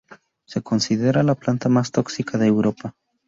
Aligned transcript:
Se 0.45 0.63
considera 0.63 1.21
la 1.21 1.35
planta 1.35 1.69
más 1.69 1.91
tóxica 1.91 2.39
de 2.39 2.47
Europa. 2.47 2.95